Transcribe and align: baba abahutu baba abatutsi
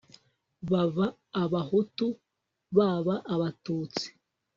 baba 0.71 1.05
abahutu 1.43 2.05
baba 2.77 3.15
abatutsi 3.33 4.05